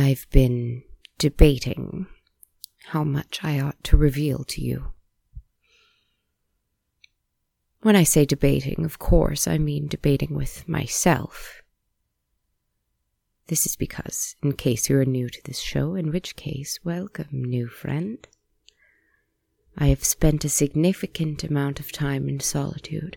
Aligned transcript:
I've 0.00 0.26
been 0.30 0.82
debating 1.18 2.06
how 2.86 3.04
much 3.04 3.40
I 3.42 3.60
ought 3.60 3.82
to 3.84 3.96
reveal 3.96 4.44
to 4.44 4.62
you. 4.62 4.92
When 7.82 7.96
I 7.96 8.04
say 8.04 8.24
debating, 8.24 8.84
of 8.84 8.98
course, 8.98 9.46
I 9.46 9.58
mean 9.58 9.88
debating 9.88 10.34
with 10.34 10.68
myself. 10.68 11.62
This 13.48 13.66
is 13.66 13.76
because, 13.76 14.36
in 14.42 14.52
case 14.52 14.88
you 14.88 14.98
are 14.98 15.04
new 15.04 15.28
to 15.28 15.42
this 15.44 15.60
show, 15.60 15.94
in 15.94 16.10
which 16.12 16.36
case, 16.36 16.78
welcome, 16.84 17.44
new 17.44 17.68
friend. 17.68 18.26
I 19.76 19.88
have 19.88 20.04
spent 20.04 20.44
a 20.44 20.48
significant 20.48 21.44
amount 21.44 21.80
of 21.80 21.92
time 21.92 22.28
in 22.28 22.40
solitude, 22.40 23.16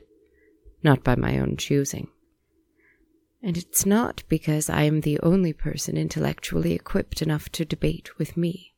not 0.83 1.03
by 1.03 1.15
my 1.15 1.39
own 1.39 1.57
choosing. 1.57 2.09
And 3.45 3.57
it's 3.57 3.85
not 3.85 4.23
because 4.29 4.69
I 4.69 4.83
am 4.83 5.01
the 5.01 5.19
only 5.19 5.51
person 5.51 5.97
intellectually 5.97 6.71
equipped 6.71 7.21
enough 7.21 7.49
to 7.49 7.65
debate 7.65 8.17
with 8.17 8.37
me. 8.37 8.73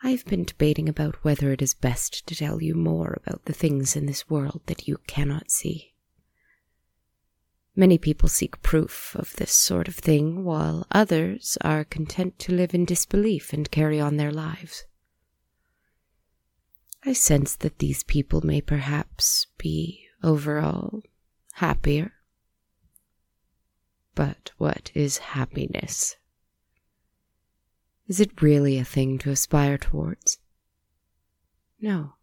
I've 0.00 0.24
been 0.24 0.44
debating 0.44 0.88
about 0.88 1.24
whether 1.24 1.52
it 1.52 1.60
is 1.60 1.74
best 1.74 2.26
to 2.28 2.36
tell 2.36 2.62
you 2.62 2.74
more 2.74 3.20
about 3.20 3.44
the 3.46 3.52
things 3.52 3.96
in 3.96 4.06
this 4.06 4.30
world 4.30 4.62
that 4.66 4.86
you 4.86 4.98
cannot 5.08 5.50
see. 5.50 5.92
Many 7.74 7.98
people 7.98 8.28
seek 8.28 8.62
proof 8.62 9.16
of 9.18 9.34
this 9.36 9.52
sort 9.52 9.88
of 9.88 9.96
thing, 9.96 10.44
while 10.44 10.86
others 10.92 11.58
are 11.60 11.84
content 11.84 12.38
to 12.40 12.54
live 12.54 12.72
in 12.72 12.84
disbelief 12.84 13.52
and 13.52 13.70
carry 13.70 14.00
on 14.00 14.16
their 14.16 14.32
lives. 14.32 14.84
I 17.04 17.14
sense 17.14 17.56
that 17.56 17.78
these 17.78 18.04
people 18.04 18.46
may 18.46 18.60
perhaps 18.60 19.48
be 19.58 20.04
overall 20.22 21.02
happier. 21.60 22.10
But 24.14 24.50
what 24.56 24.90
is 24.94 25.18
happiness? 25.18 26.16
Is 28.08 28.18
it 28.18 28.40
really 28.40 28.78
a 28.78 28.84
thing 28.84 29.18
to 29.18 29.30
aspire 29.30 29.76
towards? 29.76 30.38
No. 31.78 32.14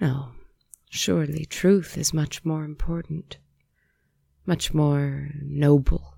No, 0.00 0.32
surely 0.90 1.44
truth 1.44 1.96
is 1.96 2.12
much 2.12 2.44
more 2.44 2.64
important, 2.64 3.38
much 4.44 4.74
more 4.74 5.30
noble. 5.40 6.16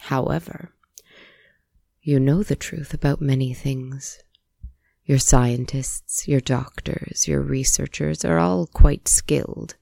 However, 0.00 0.72
you 2.00 2.18
know 2.18 2.42
the 2.42 2.56
truth 2.56 2.94
about 2.94 3.20
many 3.20 3.52
things. 3.52 4.22
Your 5.08 5.18
scientists, 5.18 6.28
your 6.28 6.42
doctors, 6.42 7.26
your 7.26 7.40
researchers 7.40 8.26
are 8.26 8.38
all 8.38 8.66
quite 8.66 9.08
skilled, 9.08 9.74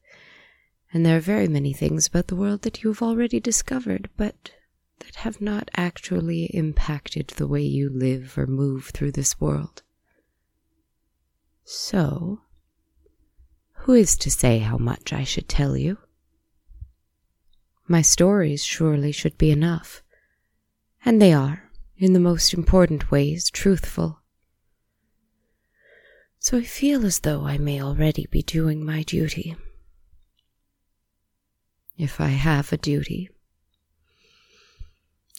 and 0.93 1.05
there 1.05 1.17
are 1.17 1.21
very 1.21 1.49
many 1.49 1.73
things 1.73 2.07
about 2.07 2.29
the 2.29 2.37
world 2.37 2.63
that 2.63 2.85
you 2.85 2.91
have 2.91 3.03
already 3.03 3.41
discovered, 3.41 4.09
but 4.17 4.53
that 5.01 5.17
have 5.17 5.41
not 5.41 5.69
actually 5.75 6.45
impacted 6.55 7.27
the 7.27 7.49
way 7.49 7.61
you 7.61 7.91
live 7.91 8.39
or 8.39 8.47
move 8.47 8.91
through 8.95 9.11
this 9.11 9.41
world. 9.41 9.83
So, 11.65 12.43
who 13.79 13.95
is 13.95 14.17
to 14.19 14.31
say 14.31 14.61
how 14.61 14.79
much 14.79 15.13
I 15.13 15.25
should 15.25 15.49
tell 15.49 15.77
you? 15.77 15.99
My 17.89 18.01
stories 18.01 18.65
surely 18.65 19.11
should 19.11 19.37
be 19.37 19.51
enough, 19.51 20.05
and 21.05 21.21
they 21.21 21.33
are, 21.33 21.69
in 21.97 22.13
the 22.13 22.21
most 22.21 22.55
important 22.55 23.11
ways, 23.11 23.51
truthful. 23.51 24.21
So 26.47 26.59
I 26.59 26.63
feel 26.63 27.05
as 27.05 27.19
though 27.19 27.45
I 27.45 27.59
may 27.59 27.83
already 27.83 28.29
be 28.31 28.41
doing 28.41 28.85
my 28.85 29.03
duty. 29.03 29.57
If 31.99 32.21
I 32.21 32.29
have 32.29 32.73
a 32.73 32.77
duty, 32.77 33.31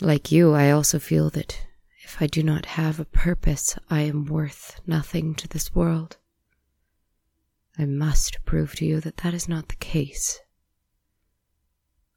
like 0.01 0.33
you, 0.33 0.53
I 0.53 0.69
also 0.69 0.99
feel 0.99 1.29
that 1.29 1.65
if 2.03 2.21
I 2.21 2.27
do 2.27 2.43
not 2.43 2.65
have 2.65 2.99
a 2.99 3.05
purpose, 3.05 3.77
I 3.89 4.01
am 4.01 4.25
worth 4.25 4.81
nothing 4.85 5.33
to 5.35 5.47
this 5.47 5.73
world. 5.73 6.17
I 7.79 7.85
must 7.85 8.43
prove 8.43 8.75
to 8.75 8.85
you 8.85 8.99
that 8.99 9.15
that 9.23 9.33
is 9.33 9.47
not 9.47 9.69
the 9.69 9.77
case. 9.77 10.41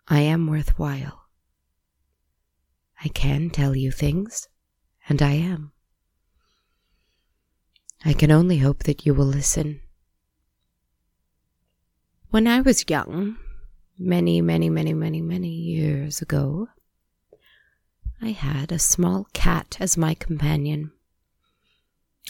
I 0.08 0.18
am 0.18 0.48
worthwhile. 0.48 1.26
I 3.04 3.06
can 3.06 3.50
tell 3.50 3.76
you 3.76 3.92
things, 3.92 4.48
and 5.08 5.22
I 5.22 5.34
am. 5.34 5.70
I 8.05 8.15
can 8.15 8.31
only 8.31 8.59
hope 8.59 8.84
that 8.84 9.05
you 9.05 9.12
will 9.12 9.27
listen. 9.27 9.81
When 12.31 12.47
I 12.47 12.61
was 12.61 12.84
young, 12.88 13.37
many, 13.99 14.41
many, 14.41 14.71
many, 14.71 14.94
many, 14.94 15.21
many 15.21 15.49
years 15.49 16.22
ago, 16.22 16.69
I 18.22 18.31
had 18.31 18.72
a 18.72 18.78
small 18.78 19.27
cat 19.34 19.77
as 19.81 19.97
my 19.97 20.15
companion. 20.15 20.93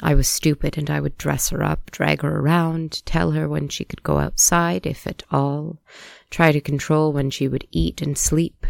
I 0.02 0.14
was 0.14 0.26
stupid 0.26 0.78
and 0.78 0.88
I 0.88 1.00
would 1.00 1.18
dress 1.18 1.50
her 1.50 1.62
up, 1.62 1.90
drag 1.90 2.22
her 2.22 2.40
around, 2.40 3.04
tell 3.04 3.32
her 3.32 3.48
when 3.48 3.68
she 3.68 3.84
could 3.84 4.02
go 4.02 4.18
outside, 4.18 4.86
if 4.86 5.06
at 5.06 5.22
all, 5.30 5.82
try 6.30 6.52
to 6.52 6.60
control 6.60 7.12
when 7.12 7.30
she 7.30 7.46
would 7.46 7.66
eat 7.70 8.00
and 8.00 8.16
sleep. 8.16 8.66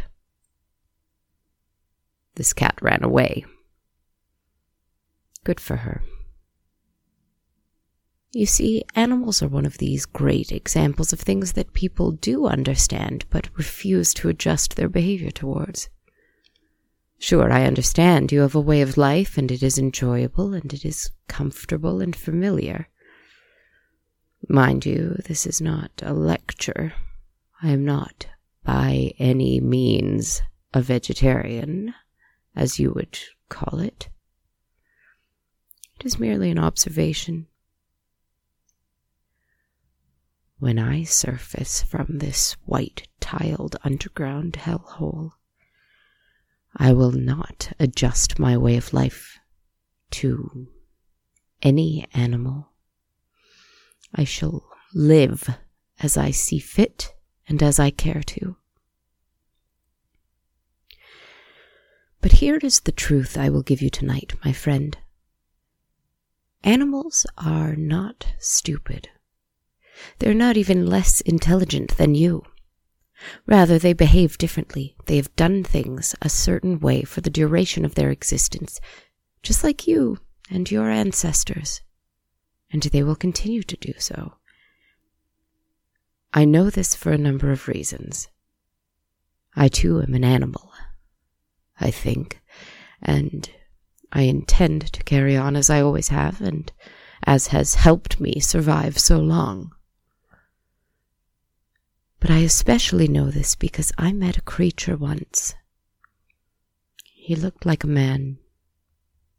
This 2.35 2.53
cat 2.53 2.79
ran 2.83 3.05
away. 3.05 3.45
Good 5.45 5.61
for 5.61 5.77
her. 5.77 6.03
You 8.33 8.47
see, 8.47 8.85
animals 8.95 9.43
are 9.43 9.49
one 9.49 9.67
of 9.67 9.79
these 9.79 10.07
great 10.07 10.53
examples 10.53 11.13
of 11.13 11.19
things 11.19 11.55
that 11.55 11.73
people 11.73 12.13
do 12.13 12.47
understand 12.47 13.25
but 13.29 13.49
refuse 13.57 14.15
to 14.15 14.29
adjust 14.29 14.77
their 14.77 14.89
behavior 14.89 15.33
towards. 15.33 15.89
Sure, 17.19 17.53
I 17.53 17.67
understand 17.67 18.31
you 18.31 18.41
have 18.41 18.55
a 18.55 18.61
way 18.61 18.83
of 18.83 18.97
life 18.97 19.37
and 19.37 19.51
it 19.51 19.63
is 19.63 19.79
enjoyable 19.79 20.55
and 20.55 20.73
it 20.73 20.85
is 20.85 21.11
comfortable 21.27 22.01
and 22.01 22.15
familiar. 22.15 22.89
Mind 24.49 24.87
you, 24.87 25.17
this 25.27 25.45
is 25.45 25.61
not 25.61 25.91
a 26.01 26.15
lecture. 26.15 26.95
I 27.63 27.71
am 27.71 27.85
not 27.85 28.27
by 28.65 29.13
any 29.19 29.61
means 29.61 30.41
a 30.73 30.81
vegetarian, 30.81 31.95
as 32.55 32.79
you 32.79 32.93
would 32.93 33.19
call 33.49 33.81
it. 33.81 34.09
It 35.99 36.07
is 36.07 36.19
merely 36.19 36.51
an 36.51 36.59
observation. 36.59 37.49
When 40.61 40.79
I 40.79 41.05
surface 41.05 41.81
from 41.83 42.19
this 42.19 42.53
white 42.67 43.09
tiled 43.19 43.77
underground 43.83 44.59
hellhole, 44.59 45.33
I 46.77 46.93
will 46.93 47.13
not 47.13 47.73
adjust 47.81 48.39
my 48.39 48.59
way 48.59 48.77
of 48.77 48.93
life 48.93 49.39
to 50.11 50.69
any 51.63 52.07
animal. 52.13 52.73
I 54.15 54.25
shall 54.25 54.63
live 54.93 55.49
as 55.99 56.19
I 56.19 56.31
see 56.31 56.59
fit 56.59 57.15
and 57.49 57.63
as 57.63 57.79
I 57.81 57.89
care 57.89 58.23
to. 58.23 58.57
But 62.21 62.33
here 62.33 62.59
is 62.59 62.81
the 62.81 62.93
truth 62.93 63.39
I 63.39 63.49
will 63.49 63.63
give 63.63 63.81
you 63.81 63.89
tonight, 63.89 64.35
my 64.45 64.53
friend. 64.53 64.99
Animals 66.63 67.25
are 67.39 67.75
not 67.77 68.35
stupid. 68.39 69.09
They're 70.19 70.35
not 70.35 70.57
even 70.57 70.87
less 70.87 71.21
intelligent 71.23 71.97
than 71.97 72.15
you. 72.15 72.45
Rather, 73.47 73.79
they 73.79 73.93
behave 73.93 74.39
differently. 74.39 74.97
They 75.07 75.17
have 75.17 75.35
done 75.37 75.63
things 75.63 76.15
a 76.23 76.29
certain 76.29 76.81
way 76.81 77.03
for 77.03 77.21
the 77.21 77.31
duration 77.31 77.85
of 77.85 77.95
their 77.95 78.11
existence, 78.11 78.81
just 79.43 79.63
like 79.63 79.87
you 79.87 80.19
and 80.51 80.71
your 80.71 80.89
ancestors. 80.89 81.83
And 82.73 82.83
they 82.83 83.03
will 83.03 83.17
continue 83.17 83.63
to 83.63 83.77
do 83.77 83.93
so. 83.99 84.35
I 86.33 86.45
know 86.45 86.71
this 86.71 86.95
for 86.95 87.13
a 87.13 87.19
number 87.19 87.51
of 87.51 87.69
reasons. 87.69 88.29
I 89.57 89.69
too 89.69 90.01
am 90.01 90.15
an 90.15 90.25
animal, 90.25 90.73
I 91.81 91.91
think, 91.91 92.41
and 93.03 93.51
I 94.13 94.23
intend 94.23 94.93
to 94.93 95.03
carry 95.03 95.37
on 95.37 95.57
as 95.57 95.69
I 95.71 95.81
always 95.81 96.09
have, 96.09 96.41
and 96.41 96.71
as 97.25 97.49
has 97.49 97.75
helped 97.75 98.21
me 98.21 98.39
survive 98.39 98.99
so 98.99 99.19
long. 99.19 99.73
But 102.21 102.31
I 102.31 102.39
especially 102.41 103.09
know 103.09 103.31
this 103.31 103.55
because 103.55 103.93
I 103.97 104.13
met 104.13 104.37
a 104.37 104.43
creature 104.43 104.97
once. 104.97 105.55
He 107.03 107.35
looked 107.35 107.65
like 107.65 107.83
a 107.83 107.89
man, 107.89 108.39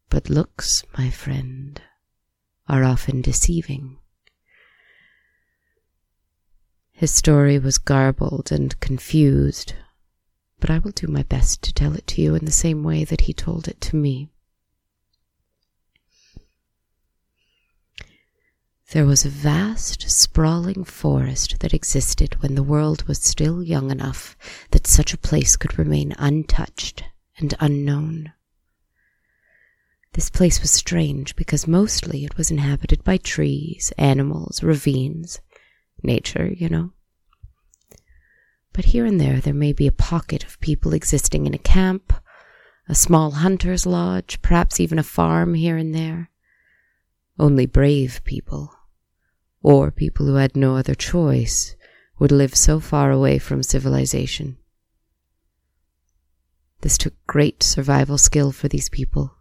but 0.09 0.29
looks, 0.29 0.83
my 0.97 1.11
friend, 1.11 1.79
are 2.67 2.83
often 2.83 3.21
deceiving. 3.21 3.99
His 6.91 7.11
story 7.11 7.59
was 7.59 7.77
garbled 7.77 8.51
and 8.51 8.79
confused, 8.79 9.73
but 10.59 10.69
I 10.69 10.79
will 10.79 10.91
do 10.91 11.07
my 11.07 11.23
best 11.23 11.61
to 11.63 11.73
tell 11.73 11.93
it 11.93 12.07
to 12.07 12.21
you 12.21 12.33
in 12.33 12.45
the 12.45 12.51
same 12.51 12.83
way 12.83 13.03
that 13.03 13.21
he 13.21 13.33
told 13.33 13.67
it 13.67 13.79
to 13.81 13.95
me. 13.95 14.30
There 18.91 19.05
was 19.05 19.23
a 19.23 19.29
vast, 19.29 20.11
sprawling 20.11 20.83
forest 20.83 21.59
that 21.61 21.73
existed 21.73 22.35
when 22.41 22.55
the 22.55 22.63
world 22.63 23.03
was 23.07 23.21
still 23.21 23.63
young 23.63 23.89
enough 23.89 24.35
that 24.71 24.85
such 24.85 25.13
a 25.13 25.17
place 25.17 25.55
could 25.55 25.79
remain 25.79 26.13
untouched 26.19 27.05
and 27.37 27.53
unknown. 27.61 28.33
This 30.11 30.29
place 30.29 30.59
was 30.59 30.71
strange 30.71 31.37
because 31.37 31.69
mostly 31.69 32.25
it 32.25 32.35
was 32.35 32.51
inhabited 32.51 33.01
by 33.05 33.15
trees, 33.15 33.93
animals, 33.97 34.61
ravines, 34.61 35.39
nature, 36.03 36.51
you 36.51 36.67
know. 36.67 36.91
But 38.73 38.85
here 38.85 39.05
and 39.05 39.21
there 39.21 39.39
there 39.39 39.53
may 39.53 39.71
be 39.71 39.87
a 39.87 39.93
pocket 39.93 40.43
of 40.43 40.59
people 40.59 40.93
existing 40.93 41.45
in 41.47 41.53
a 41.53 41.57
camp, 41.57 42.11
a 42.89 42.95
small 42.95 43.31
hunter's 43.31 43.85
lodge, 43.85 44.41
perhaps 44.41 44.81
even 44.81 44.99
a 44.99 45.03
farm 45.03 45.53
here 45.53 45.77
and 45.77 45.95
there. 45.95 46.29
Only 47.39 47.65
brave 47.65 48.19
people, 48.25 48.75
or 49.61 49.91
people 49.91 50.25
who 50.25 50.35
had 50.35 50.55
no 50.55 50.75
other 50.75 50.95
choice, 50.95 51.75
would 52.19 52.31
live 52.31 52.55
so 52.55 52.79
far 52.79 53.11
away 53.11 53.39
from 53.39 53.63
civilization. 53.63 54.57
This 56.81 56.97
took 56.97 57.13
great 57.27 57.63
survival 57.63 58.17
skill 58.17 58.51
for 58.51 58.67
these 58.67 58.89
people 58.89 59.35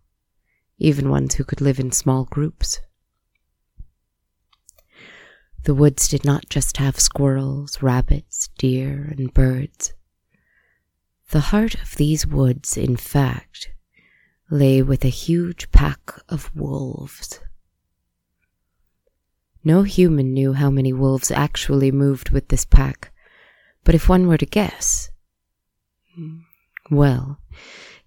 even 0.81 1.11
ones 1.11 1.35
who 1.35 1.45
could 1.45 1.61
live 1.61 1.79
in 1.79 1.93
small 1.93 2.25
groups. 2.25 2.81
The 5.65 5.75
woods 5.75 6.09
did 6.09 6.25
not 6.25 6.49
just 6.49 6.79
have 6.79 6.99
squirrels, 6.99 7.83
rabbits, 7.83 8.49
deer, 8.57 9.15
and 9.17 9.33
birds. 9.33 9.93
The 11.31 11.41
heart 11.41 11.75
of 11.75 11.97
these 11.97 12.27
woods, 12.27 12.79
in 12.79 12.97
fact, 12.97 13.69
lay 14.51 14.81
with 14.81 15.05
a 15.05 15.09
huge 15.09 15.71
pack 15.71 16.15
of 16.31 16.51
wolves. 16.57 17.41
No 19.63 19.83
human 19.83 20.33
knew 20.33 20.55
how 20.55 20.71
many 20.71 20.93
wolves 20.93 21.31
actually 21.31 21.91
moved 21.91 22.31
with 22.31 22.49
this 22.49 22.65
pack, 22.65 23.13
but 23.85 23.95
if 23.95 24.09
one 24.09 24.27
were 24.27 24.39
to 24.39 24.47
guess, 24.47 25.11
well, 26.91 27.39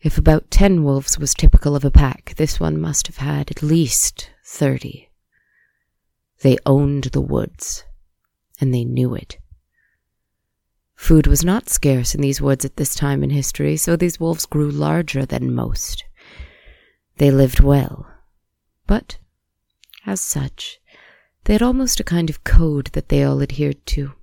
if 0.02 0.18
about 0.18 0.52
ten 0.52 0.84
wolves 0.84 1.20
was 1.20 1.34
typical 1.34 1.76
of 1.76 1.86
a 1.86 1.92
pack, 1.92 2.34
this 2.38 2.60
one 2.60 2.82
must 2.82 3.08
have 3.08 3.18
had 3.18 3.52
at 3.52 3.64
least 3.64 4.32
thirty. 4.44 5.10
They 6.42 6.58
owned 6.66 7.06
the 7.06 7.22
woods, 7.22 7.86
and 8.60 8.74
they 8.74 8.84
knew 8.84 9.16
it. 9.16 9.38
Food 10.96 11.28
was 11.28 11.46
not 11.46 11.70
scarce 11.70 12.16
in 12.16 12.22
these 12.22 12.42
woods 12.42 12.66
at 12.66 12.78
this 12.78 12.96
time 12.96 13.24
in 13.24 13.30
history, 13.30 13.78
so 13.78 13.96
these 13.96 14.20
wolves 14.20 14.46
grew 14.46 14.72
larger 14.72 15.26
than 15.26 15.54
most. 15.54 16.04
They 17.18 17.30
lived 17.30 17.60
well, 17.60 18.08
but, 18.88 19.18
as 20.06 20.20
such, 20.20 20.80
they 21.46 21.54
had 21.54 21.62
almost 21.62 22.00
a 22.00 22.04
kind 22.04 22.30
of 22.30 22.44
code 22.44 22.88
that 22.94 23.10
they 23.10 23.24
all 23.24 23.42
adhered 23.42 23.86
to. 23.86 24.14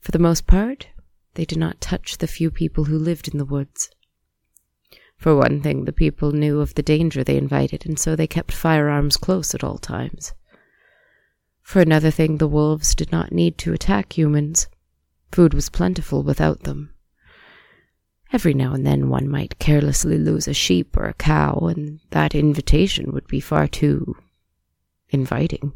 For 0.00 0.12
the 0.12 0.18
most 0.18 0.46
part, 0.46 0.88
they 1.34 1.44
did 1.44 1.58
not 1.58 1.80
touch 1.80 2.18
the 2.18 2.26
few 2.26 2.50
people 2.50 2.84
who 2.84 2.98
lived 2.98 3.28
in 3.28 3.38
the 3.38 3.44
woods. 3.44 3.90
For 5.16 5.34
one 5.34 5.60
thing, 5.60 5.84
the 5.84 5.92
people 5.92 6.30
knew 6.30 6.60
of 6.60 6.74
the 6.74 6.82
danger 6.82 7.24
they 7.24 7.36
invited, 7.36 7.84
and 7.84 7.98
so 7.98 8.14
they 8.14 8.28
kept 8.28 8.52
firearms 8.52 9.16
close 9.16 9.54
at 9.54 9.64
all 9.64 9.78
times. 9.78 10.32
For 11.62 11.82
another 11.82 12.12
thing, 12.12 12.38
the 12.38 12.46
wolves 12.46 12.94
did 12.94 13.10
not 13.10 13.32
need 13.32 13.58
to 13.58 13.72
attack 13.72 14.16
humans. 14.16 14.68
Food 15.32 15.52
was 15.52 15.68
plentiful 15.68 16.22
without 16.22 16.62
them. 16.62 16.94
Every 18.32 18.54
now 18.54 18.72
and 18.72 18.86
then 18.86 19.08
one 19.08 19.28
might 19.28 19.58
carelessly 19.58 20.18
lose 20.18 20.46
a 20.46 20.54
sheep 20.54 20.96
or 20.96 21.06
a 21.06 21.14
cow, 21.14 21.66
and 21.66 21.98
that 22.10 22.34
invitation 22.34 23.10
would 23.12 23.26
be 23.26 23.40
far 23.40 23.66
too 23.66 24.14
inviting. 25.10 25.72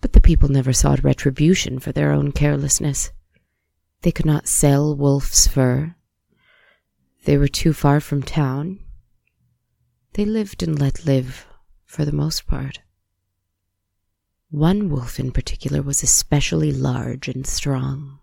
But 0.00 0.12
the 0.12 0.20
people 0.20 0.48
never 0.48 0.72
sought 0.72 1.04
retribution 1.04 1.78
for 1.78 1.92
their 1.92 2.12
own 2.12 2.32
carelessness. 2.32 3.10
They 4.02 4.12
could 4.12 4.26
not 4.26 4.46
sell 4.46 4.94
wolf's 4.94 5.46
fur, 5.46 5.96
they 7.28 7.36
were 7.36 7.46
too 7.46 7.74
far 7.74 8.00
from 8.00 8.22
town. 8.22 8.78
They 10.14 10.24
lived 10.24 10.62
and 10.62 10.78
let 10.78 11.04
live, 11.04 11.46
for 11.84 12.06
the 12.06 12.12
most 12.12 12.46
part. 12.46 12.80
One 14.50 14.88
wolf 14.88 15.20
in 15.20 15.32
particular 15.32 15.82
was 15.82 16.02
especially 16.02 16.72
large 16.72 17.28
and 17.28 17.46
strong. 17.46 18.20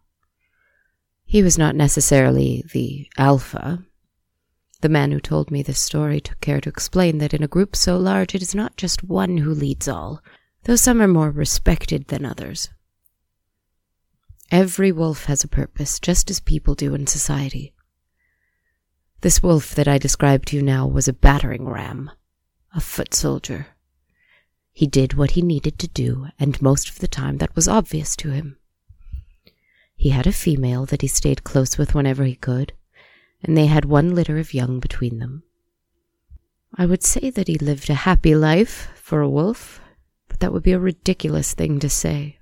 He 1.24 1.44
was 1.44 1.56
not 1.56 1.75
necessarily 1.75 2.63
the 2.74 3.07
alpha. 3.16 3.86
The 4.81 4.89
man 4.89 5.12
who 5.12 5.19
told 5.19 5.51
me 5.51 5.62
this 5.62 5.80
story 5.80 6.19
took 6.19 6.42
care 6.42 6.62
to 6.62 6.69
explain 6.69 7.19
that 7.19 7.36
in 7.36 7.44
a 7.44 7.48
group 7.48 7.75
so 7.75 7.98
large 7.98 8.33
it 8.33 8.42
is 8.42 8.56
not 8.56 8.75
just 8.75 9.04
one 9.04 9.38
who 9.38 9.54
leads 9.54 9.88
all, 9.88 10.24
though 10.66 10.76
some 10.76 11.02
are 11.02 11.08
more 11.08 11.32
respected 11.32 12.08
than 12.08 12.26
others. 12.26 12.70
Every 14.52 14.92
wolf 14.92 15.26
has 15.26 15.44
a 15.44 15.48
purpose, 15.48 16.00
just 16.00 16.30
as 16.30 16.40
people 16.40 16.76
do 16.76 16.94
in 16.94 17.08
society. 17.08 17.74
This 19.22 19.42
wolf 19.42 19.74
that 19.74 19.88
I 19.88 19.98
describe 19.98 20.46
to 20.48 20.56
you 20.56 20.62
now 20.62 20.86
was 20.86 21.08
a 21.08 21.14
battering 21.14 21.68
ram, 21.68 22.12
a 22.75 22.80
foot 22.80 23.13
soldier. 23.13 23.68
He 24.72 24.88
did 24.88 25.13
what 25.13 25.32
he 25.32 25.42
needed 25.42 25.80
to 25.80 25.88
do, 25.88 26.28
and 26.38 26.62
most 26.62 26.89
of 26.89 27.00
the 27.00 27.08
time 27.08 27.38
that 27.38 27.56
was 27.56 27.68
obvious 27.68 28.16
to 28.18 28.32
him. 28.32 28.58
He 29.96 30.10
had 30.10 30.28
a 30.28 30.34
female 30.34 30.86
that 30.88 31.01
he 31.01 31.08
stayed 31.08 31.44
close 31.44 31.78
with 31.78 31.96
whenever 31.96 32.25
he 32.25 32.36
could, 32.36 32.74
and 33.42 33.56
they 33.56 33.68
had 33.68 33.86
one 33.86 34.13
litter 34.13 34.38
of 34.38 34.54
young 34.54 34.80
between 34.80 35.20
them. 35.20 35.44
I 36.75 36.86
would 36.86 37.04
say 37.04 37.30
that 37.30 37.48
he 37.48 37.58
lived 37.58 37.89
a 37.89 37.94
happy 37.94 38.36
life 38.36 38.89
for 38.96 39.22
a 39.22 39.30
wolf, 39.30 39.80
but 40.36 40.42
that 40.42 40.51
would 40.51 40.63
be 40.63 40.74
a 40.74 40.80
ridiculous 40.80 41.54
thing 41.54 41.80
to 41.80 41.88
say. 41.88 42.39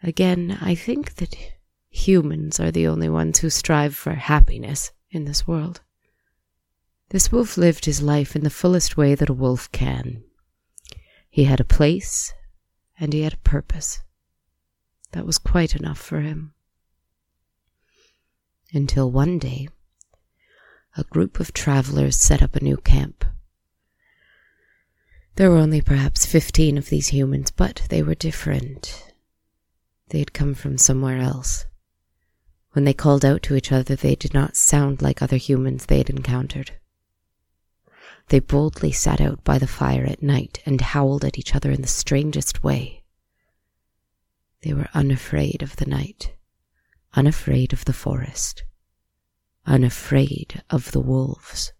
Again, 0.00 0.58
I 0.60 0.76
think 0.76 1.16
that 1.16 1.34
humans 1.90 2.60
are 2.60 2.70
the 2.70 2.86
only 2.86 3.08
ones 3.08 3.40
who 3.40 3.50
strive 3.50 3.96
for 3.96 4.12
happiness 4.12 4.92
in 5.10 5.24
this 5.24 5.44
world. 5.44 5.80
This 7.08 7.32
wolf 7.32 7.56
lived 7.56 7.86
his 7.86 8.00
life 8.00 8.36
in 8.36 8.44
the 8.44 8.48
fullest 8.48 8.96
way 8.96 9.16
that 9.16 9.28
a 9.28 9.32
wolf 9.34 9.72
can. 9.72 10.22
He 11.28 11.46
had 11.46 11.58
a 11.58 11.64
place 11.64 12.32
and 12.96 13.12
he 13.12 13.22
had 13.22 13.32
a 13.32 13.38
purpose. 13.38 14.02
That 15.10 15.26
was 15.26 15.38
quite 15.38 15.74
enough 15.74 15.98
for 15.98 16.20
him. 16.20 16.54
Until 18.72 19.10
one 19.10 19.40
day, 19.40 19.66
a 20.96 21.02
group 21.02 21.40
of 21.40 21.52
travelers 21.52 22.20
set 22.20 22.40
up 22.40 22.54
a 22.54 22.62
new 22.62 22.76
camp. 22.76 23.24
There 25.36 25.50
were 25.50 25.56
only 25.56 25.80
perhaps 25.80 26.26
fifteen 26.26 26.76
of 26.76 26.90
these 26.90 27.08
humans, 27.08 27.50
but 27.50 27.86
they 27.88 28.02
were 28.02 28.14
different. 28.14 29.12
They 30.08 30.18
had 30.18 30.34
come 30.34 30.52
from 30.54 30.76
somewhere 30.76 31.18
else. 31.18 31.64
When 32.72 32.84
they 32.84 32.92
called 32.92 33.24
out 33.24 33.42
to 33.44 33.56
each 33.56 33.72
other, 33.72 33.96
they 33.96 34.14
did 34.14 34.34
not 34.34 34.56
sound 34.56 35.00
like 35.00 35.22
other 35.22 35.36
humans 35.38 35.86
they 35.86 35.98
had 35.98 36.10
encountered. 36.10 36.72
They 38.28 38.40
boldly 38.40 38.92
sat 38.92 39.20
out 39.20 39.42
by 39.42 39.58
the 39.58 39.66
fire 39.66 40.04
at 40.04 40.22
night 40.22 40.62
and 40.66 40.80
howled 40.80 41.24
at 41.24 41.38
each 41.38 41.54
other 41.54 41.70
in 41.70 41.82
the 41.82 41.88
strangest 41.88 42.62
way. 42.62 43.02
They 44.62 44.74
were 44.74 44.88
unafraid 44.94 45.62
of 45.62 45.76
the 45.76 45.86
night, 45.86 46.34
unafraid 47.14 47.72
of 47.72 47.84
the 47.84 47.92
forest, 47.92 48.64
unafraid 49.66 50.62
of 50.70 50.92
the 50.92 51.00
wolves. 51.00 51.72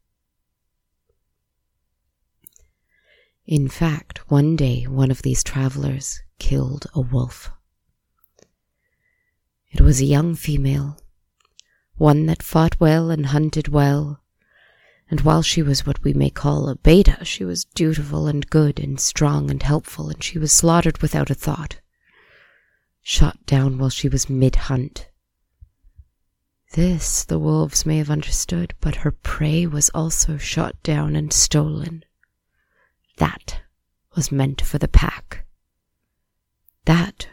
In 3.46 3.68
fact, 3.68 4.30
one 4.30 4.54
day 4.54 4.84
one 4.84 5.10
of 5.10 5.22
these 5.22 5.42
travelers 5.42 6.22
killed 6.38 6.86
a 6.94 7.00
wolf. 7.00 7.50
It 9.72 9.80
was 9.80 10.00
a 10.00 10.04
young 10.04 10.36
female, 10.36 10.98
one 11.96 12.26
that 12.26 12.42
fought 12.42 12.78
well 12.78 13.10
and 13.10 13.26
hunted 13.26 13.66
well, 13.66 14.22
and 15.10 15.22
while 15.22 15.42
she 15.42 15.60
was 15.60 15.84
what 15.84 16.04
we 16.04 16.12
may 16.12 16.30
call 16.30 16.68
a 16.68 16.76
beta, 16.76 17.24
she 17.24 17.44
was 17.44 17.64
dutiful 17.64 18.28
and 18.28 18.48
good 18.48 18.78
and 18.78 19.00
strong 19.00 19.50
and 19.50 19.62
helpful, 19.62 20.08
and 20.08 20.22
she 20.22 20.38
was 20.38 20.52
slaughtered 20.52 21.02
without 21.02 21.28
a 21.28 21.34
thought, 21.34 21.80
shot 23.02 23.44
down 23.44 23.76
while 23.76 23.90
she 23.90 24.08
was 24.08 24.30
mid 24.30 24.54
hunt. 24.54 25.08
This 26.74 27.24
the 27.24 27.40
wolves 27.40 27.84
may 27.84 27.98
have 27.98 28.08
understood, 28.08 28.74
but 28.80 28.96
her 28.96 29.10
prey 29.10 29.66
was 29.66 29.90
also 29.90 30.38
shot 30.38 30.80
down 30.82 31.16
and 31.16 31.32
stolen. 31.32 32.04
That 33.16 33.62
was 34.14 34.32
meant 34.32 34.60
for 34.60 34.78
the 34.78 34.88
pack. 34.88 35.46
That 36.84 37.28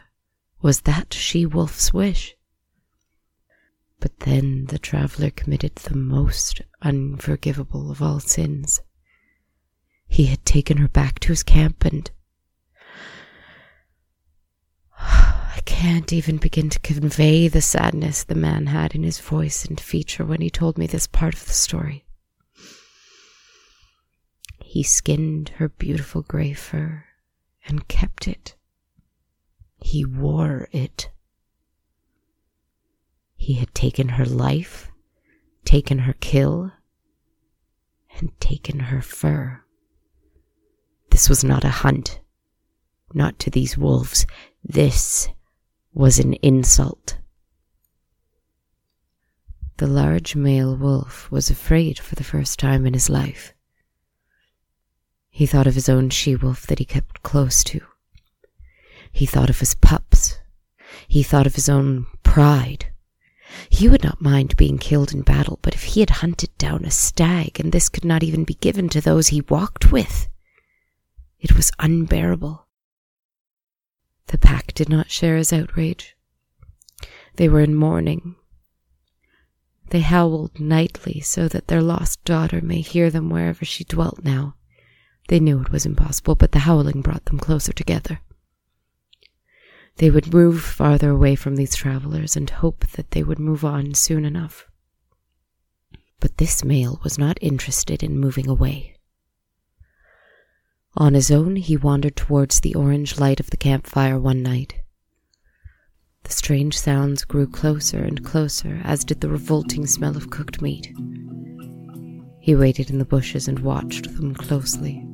was 0.62 0.82
that 0.82 1.14
she 1.14 1.46
wolf's 1.46 1.92
wish? 1.92 2.36
But 3.98 4.20
then 4.20 4.66
the 4.66 4.78
traveler 4.78 5.30
committed 5.30 5.76
the 5.76 5.96
most 5.96 6.62
unforgivable 6.82 7.90
of 7.90 8.00
all 8.02 8.20
sins. 8.20 8.80
He 10.06 10.26
had 10.26 10.44
taken 10.44 10.78
her 10.78 10.88
back 10.88 11.18
to 11.20 11.28
his 11.28 11.42
camp 11.42 11.84
and 11.84 12.10
I 14.98 15.60
can't 15.64 16.12
even 16.12 16.38
begin 16.38 16.70
to 16.70 16.78
convey 16.80 17.48
the 17.48 17.62
sadness 17.62 18.24
the 18.24 18.34
man 18.34 18.66
had 18.66 18.94
in 18.94 19.02
his 19.02 19.20
voice 19.20 19.64
and 19.64 19.80
feature 19.80 20.24
when 20.24 20.40
he 20.40 20.50
told 20.50 20.78
me 20.78 20.86
this 20.86 21.06
part 21.06 21.34
of 21.34 21.46
the 21.46 21.52
story. 21.52 22.04
He 24.70 24.84
skinned 24.84 25.48
her 25.56 25.68
beautiful 25.68 26.22
gray 26.22 26.52
fur 26.52 27.04
and 27.66 27.88
kept 27.88 28.28
it. 28.28 28.54
He 29.80 30.04
wore 30.04 30.68
it. 30.70 31.10
He 33.34 33.54
had 33.54 33.74
taken 33.74 34.10
her 34.10 34.24
life, 34.24 34.92
taken 35.64 35.98
her 35.98 36.12
kill, 36.12 36.70
and 38.16 38.30
taken 38.38 38.78
her 38.78 39.02
fur. 39.02 39.60
This 41.10 41.28
was 41.28 41.42
not 41.42 41.64
a 41.64 41.80
hunt, 41.82 42.20
not 43.12 43.40
to 43.40 43.50
these 43.50 43.76
wolves. 43.76 44.24
This 44.62 45.26
was 45.92 46.20
an 46.20 46.34
insult. 46.34 47.18
The 49.78 49.88
large 49.88 50.36
male 50.36 50.76
wolf 50.76 51.28
was 51.28 51.50
afraid 51.50 51.98
for 51.98 52.14
the 52.14 52.22
first 52.22 52.60
time 52.60 52.86
in 52.86 52.94
his 52.94 53.10
life. 53.10 53.52
He 55.40 55.46
thought 55.46 55.66
of 55.66 55.74
his 55.74 55.88
own 55.88 56.10
she 56.10 56.36
wolf 56.36 56.66
that 56.66 56.80
he 56.80 56.84
kept 56.84 57.22
close 57.22 57.64
to. 57.64 57.80
He 59.10 59.24
thought 59.24 59.48
of 59.48 59.60
his 59.60 59.74
pups. 59.74 60.38
He 61.08 61.22
thought 61.22 61.46
of 61.46 61.54
his 61.54 61.66
own 61.66 62.08
pride. 62.22 62.92
He 63.70 63.88
would 63.88 64.04
not 64.04 64.20
mind 64.20 64.58
being 64.58 64.76
killed 64.76 65.14
in 65.14 65.22
battle, 65.22 65.58
but 65.62 65.72
if 65.72 65.82
he 65.84 66.00
had 66.00 66.10
hunted 66.20 66.50
down 66.58 66.84
a 66.84 66.90
stag 66.90 67.58
and 67.58 67.72
this 67.72 67.88
could 67.88 68.04
not 68.04 68.22
even 68.22 68.44
be 68.44 68.52
given 68.52 68.90
to 68.90 69.00
those 69.00 69.28
he 69.28 69.40
walked 69.40 69.90
with, 69.90 70.28
it 71.38 71.56
was 71.56 71.72
unbearable. 71.78 72.66
The 74.26 74.36
pack 74.36 74.74
did 74.74 74.90
not 74.90 75.10
share 75.10 75.38
his 75.38 75.54
outrage. 75.54 76.18
They 77.36 77.48
were 77.48 77.62
in 77.62 77.74
mourning. 77.74 78.36
They 79.88 80.00
howled 80.00 80.60
nightly 80.60 81.20
so 81.20 81.48
that 81.48 81.68
their 81.68 81.80
lost 81.80 82.22
daughter 82.24 82.60
may 82.60 82.82
hear 82.82 83.08
them 83.08 83.30
wherever 83.30 83.64
she 83.64 83.84
dwelt 83.84 84.22
now. 84.22 84.56
They 85.30 85.38
knew 85.38 85.60
it 85.60 85.70
was 85.70 85.86
impossible, 85.86 86.34
but 86.34 86.50
the 86.50 86.58
howling 86.58 87.02
brought 87.02 87.26
them 87.26 87.38
closer 87.38 87.72
together. 87.72 88.18
They 89.98 90.10
would 90.10 90.34
move 90.34 90.60
farther 90.60 91.10
away 91.10 91.36
from 91.36 91.54
these 91.54 91.76
travelers 91.76 92.34
and 92.34 92.50
hope 92.50 92.84
that 92.96 93.12
they 93.12 93.22
would 93.22 93.38
move 93.38 93.64
on 93.64 93.94
soon 93.94 94.24
enough. 94.24 94.66
But 96.18 96.38
this 96.38 96.64
male 96.64 97.00
was 97.04 97.16
not 97.16 97.38
interested 97.40 98.02
in 98.02 98.18
moving 98.18 98.48
away. 98.48 98.96
On 100.96 101.14
his 101.14 101.30
own, 101.30 101.54
he 101.54 101.76
wandered 101.76 102.16
towards 102.16 102.58
the 102.58 102.74
orange 102.74 103.20
light 103.20 103.38
of 103.38 103.50
the 103.50 103.56
campfire 103.56 104.18
one 104.18 104.42
night. 104.42 104.80
The 106.24 106.32
strange 106.32 106.76
sounds 106.76 107.24
grew 107.24 107.46
closer 107.46 108.02
and 108.02 108.24
closer, 108.24 108.80
as 108.82 109.04
did 109.04 109.20
the 109.20 109.28
revolting 109.28 109.86
smell 109.86 110.16
of 110.16 110.30
cooked 110.30 110.60
meat. 110.60 110.92
He 112.40 112.56
waited 112.56 112.90
in 112.90 112.98
the 112.98 113.04
bushes 113.04 113.46
and 113.46 113.60
watched 113.60 114.16
them 114.16 114.34
closely. 114.34 115.06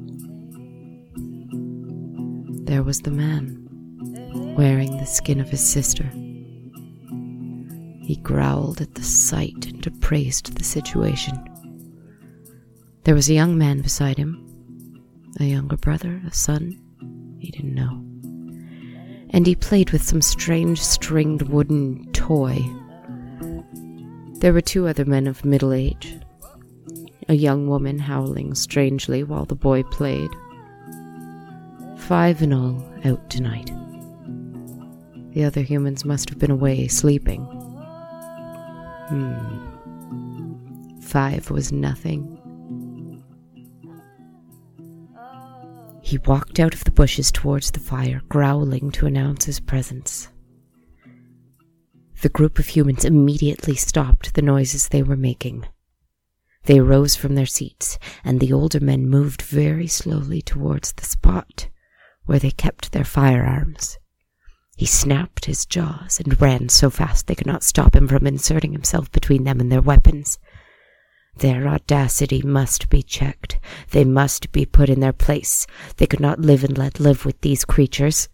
There 2.66 2.82
was 2.82 3.02
the 3.02 3.12
man 3.12 3.68
wearing 4.58 4.96
the 4.96 5.06
skin 5.06 5.40
of 5.40 5.48
his 5.48 5.64
sister. 5.64 6.02
He 8.02 8.18
growled 8.24 8.80
at 8.80 8.96
the 8.96 9.04
sight 9.04 9.66
and 9.66 9.86
appraised 9.86 10.56
the 10.56 10.64
situation. 10.64 11.38
There 13.04 13.14
was 13.14 13.30
a 13.30 13.34
young 13.34 13.56
man 13.56 13.82
beside 13.82 14.18
him, 14.18 14.42
a 15.38 15.44
younger 15.44 15.76
brother, 15.76 16.20
a 16.26 16.34
son, 16.34 16.76
he 17.38 17.52
didn't 17.52 17.74
know. 17.74 18.02
And 19.30 19.46
he 19.46 19.54
played 19.54 19.90
with 19.90 20.02
some 20.02 20.20
strange 20.20 20.82
stringed 20.82 21.42
wooden 21.42 22.10
toy. 22.12 22.58
There 24.40 24.52
were 24.52 24.60
two 24.60 24.88
other 24.88 25.04
men 25.04 25.28
of 25.28 25.44
middle 25.44 25.72
age, 25.72 26.16
a 27.28 27.34
young 27.34 27.68
woman 27.68 28.00
howling 28.00 28.56
strangely 28.56 29.22
while 29.22 29.44
the 29.44 29.54
boy 29.54 29.84
played. 29.84 30.30
Five 32.06 32.40
in 32.40 32.52
all 32.52 32.80
out 33.04 33.28
tonight. 33.28 33.68
The 35.32 35.42
other 35.42 35.60
humans 35.60 36.04
must 36.04 36.30
have 36.30 36.38
been 36.38 36.52
away 36.52 36.86
sleeping. 36.86 37.42
Hmm. 39.08 39.56
Five 41.00 41.50
was 41.50 41.72
nothing. 41.72 42.32
He 46.00 46.18
walked 46.18 46.60
out 46.60 46.74
of 46.74 46.84
the 46.84 46.92
bushes 46.92 47.32
towards 47.32 47.72
the 47.72 47.80
fire, 47.80 48.22
growling 48.28 48.92
to 48.92 49.06
announce 49.06 49.46
his 49.46 49.58
presence. 49.58 50.28
The 52.22 52.28
group 52.28 52.60
of 52.60 52.68
humans 52.68 53.04
immediately 53.04 53.74
stopped 53.74 54.34
the 54.34 54.42
noises 54.42 54.86
they 54.86 55.02
were 55.02 55.16
making. 55.16 55.66
They 56.66 56.78
rose 56.78 57.16
from 57.16 57.34
their 57.34 57.46
seats, 57.46 57.98
and 58.22 58.38
the 58.38 58.52
older 58.52 58.78
men 58.78 59.08
moved 59.08 59.42
very 59.42 59.88
slowly 59.88 60.40
towards 60.40 60.92
the 60.92 61.04
spot 61.04 61.66
where 62.26 62.38
they 62.38 62.50
kept 62.50 62.92
their 62.92 63.04
firearms. 63.04 63.98
He 64.76 64.84
snapped 64.86 65.46
his 65.46 65.64
jaws 65.64 66.20
and 66.20 66.40
ran 66.40 66.68
so 66.68 66.90
fast 66.90 67.26
they 67.26 67.34
could 67.34 67.46
not 67.46 67.62
stop 67.62 67.96
him 67.96 68.06
from 68.06 68.26
inserting 68.26 68.72
himself 68.72 69.10
between 69.10 69.44
them 69.44 69.58
and 69.58 69.72
their 69.72 69.80
weapons. 69.80 70.38
Their 71.38 71.66
audacity 71.66 72.42
must 72.42 72.90
be 72.90 73.02
checked. 73.02 73.58
They 73.90 74.04
must 74.04 74.52
be 74.52 74.66
put 74.66 74.90
in 74.90 75.00
their 75.00 75.12
place. 75.12 75.66
They 75.96 76.06
could 76.06 76.20
not 76.20 76.40
live 76.40 76.62
and 76.62 76.76
let 76.76 77.00
live 77.00 77.24
with 77.24 77.40
these 77.40 77.64
creatures. 77.64 78.28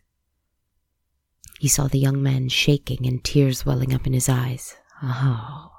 He 1.60 1.68
saw 1.68 1.86
the 1.86 1.98
young 1.98 2.22
man 2.22 2.48
shaking 2.48 3.06
and 3.06 3.22
tears 3.22 3.64
welling 3.64 3.94
up 3.94 4.06
in 4.06 4.12
his 4.12 4.28
eyes. 4.28 4.76
Oh, 5.00 5.70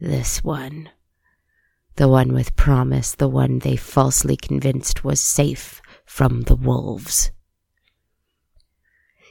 this 0.00 0.42
one. 0.42 0.88
The 1.96 2.08
one 2.08 2.32
with 2.32 2.56
promise, 2.56 3.14
the 3.14 3.28
one 3.28 3.58
they 3.58 3.76
falsely 3.76 4.36
convinced 4.36 5.04
was 5.04 5.20
safe 5.20 5.82
from 6.04 6.42
the 6.42 6.56
wolves. 6.56 7.30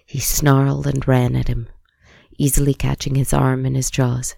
He 0.06 0.20
snarled 0.20 0.88
and 0.88 1.08
ran 1.08 1.36
at 1.36 1.48
him, 1.48 1.68
easily 2.38 2.74
catching 2.74 3.15
his 3.15 3.34
arm 3.34 3.65
in 3.65 3.75
his 3.75 3.89
jaws. 3.89 4.36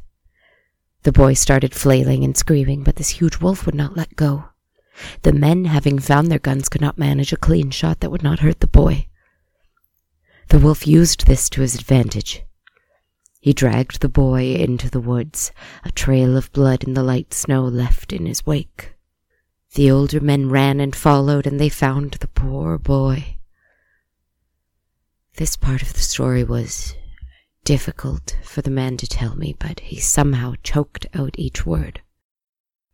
The 1.04 1.12
boy 1.12 1.34
started 1.34 1.76
flailing 1.76 2.24
and 2.24 2.36
screaming, 2.36 2.84
but 2.84 2.96
this 2.96 3.10
huge 3.10 3.40
wolf 3.40 3.66
would 3.66 3.76
not 3.76 3.96
let 3.96 4.16
go. 4.16 4.46
The 5.22 5.34
men, 5.34 5.66
having 5.66 6.00
found 6.00 6.30
their 6.30 6.40
guns, 6.40 6.70
could 6.70 6.82
not 6.82 6.98
manage 6.98 7.34
a 7.34 7.38
clean 7.38 7.70
shot 7.72 8.00
that 8.00 8.10
would 8.10 8.24
not 8.24 8.40
hurt 8.40 8.60
the 8.60 8.68
boy. 8.68 9.08
The 10.50 10.60
wolf 10.60 10.88
used 10.88 11.28
this 11.28 11.50
to 11.50 11.62
his 11.62 11.76
advantage. 11.76 12.44
He 13.40 13.54
dragged 13.54 14.02
the 14.02 14.10
boy 14.10 14.56
into 14.56 14.90
the 14.90 15.00
woods, 15.00 15.52
a 15.84 15.92
trail 15.92 16.38
of 16.38 16.52
blood 16.52 16.84
in 16.84 16.96
the 16.96 17.04
light 17.04 17.34
snow 17.34 17.64
left 17.66 18.12
in 18.12 18.26
his 18.26 18.46
wake. 18.46 18.95
The 19.76 19.92
older 19.92 20.22
men 20.22 20.48
ran 20.48 20.80
and 20.80 20.96
followed, 20.96 21.46
and 21.46 21.60
they 21.60 21.68
found 21.68 22.14
the 22.14 22.30
poor 22.30 22.78
boy. 22.78 23.40
This 25.36 25.58
part 25.58 25.82
of 25.82 25.92
the 25.92 26.00
story 26.00 26.46
was 26.46 26.96
difficult 27.66 28.38
for 28.42 28.62
the 28.62 28.72
man 28.72 28.96
to 28.96 29.06
tell 29.06 29.36
me, 29.36 29.54
but 29.60 29.82
he 29.82 30.00
somehow 30.00 30.54
choked 30.64 31.08
out 31.14 31.36
each 31.38 31.66
word. 31.66 32.02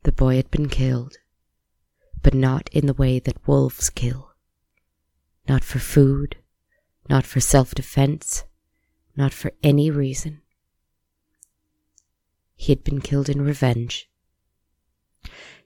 The 0.02 0.12
boy 0.12 0.38
had 0.38 0.50
been 0.50 0.70
killed, 0.70 1.18
but 2.24 2.34
not 2.34 2.68
in 2.74 2.88
the 2.88 2.96
way 2.96 3.20
that 3.20 3.48
wolves 3.48 3.92
kill. 3.92 4.32
Not 5.48 5.64
for 5.64 5.78
food, 5.78 6.38
not 7.08 7.28
for 7.28 7.40
self 7.40 7.76
defense, 7.76 8.46
not 9.16 9.34
for 9.34 9.52
any 9.62 9.92
reason. 9.92 10.42
He 12.56 12.72
had 12.72 12.84
been 12.84 13.02
killed 13.02 13.30
in 13.30 13.44
revenge. 13.44 14.11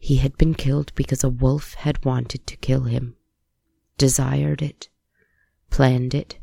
He 0.05 0.17
had 0.17 0.37
been 0.37 0.53
killed 0.53 0.93
because 0.93 1.23
a 1.23 1.29
wolf 1.29 1.73
had 1.73 2.05
wanted 2.05 2.45
to 2.45 2.57
kill 2.57 2.83
him, 2.83 3.15
desired 3.97 4.61
it, 4.61 4.87
planned 5.71 6.13
it, 6.13 6.37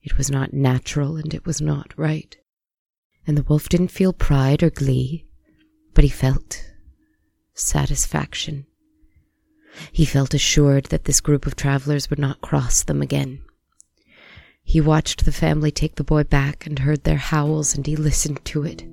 it 0.00 0.16
was 0.16 0.30
not 0.30 0.52
natural 0.52 1.16
and 1.16 1.34
it 1.34 1.44
was 1.44 1.60
not 1.60 1.92
right. 1.96 2.36
And 3.26 3.36
the 3.36 3.42
wolf 3.42 3.68
didn't 3.68 3.88
feel 3.88 4.12
pride 4.12 4.62
or 4.62 4.70
glee, 4.70 5.26
but 5.92 6.04
he 6.04 6.08
felt 6.08 6.64
satisfaction. 7.52 8.66
He 9.90 10.04
felt 10.04 10.32
assured 10.32 10.84
that 10.84 11.06
this 11.06 11.20
group 11.20 11.46
of 11.46 11.56
travelers 11.56 12.10
would 12.10 12.20
not 12.20 12.42
cross 12.42 12.84
them 12.84 13.02
again. 13.02 13.42
He 14.62 14.80
watched 14.80 15.24
the 15.24 15.32
family 15.32 15.72
take 15.72 15.96
the 15.96 16.04
boy 16.04 16.22
back 16.22 16.64
and 16.64 16.78
heard 16.78 17.02
their 17.02 17.16
howls, 17.16 17.74
and 17.74 17.84
he 17.84 17.96
listened 17.96 18.44
to 18.44 18.62
it. 18.62 18.84